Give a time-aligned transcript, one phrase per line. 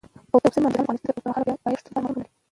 [0.33, 2.29] اوبزین معدنونه د افغانستان د اوږدمهاله پایښت لپاره مهم رول لري.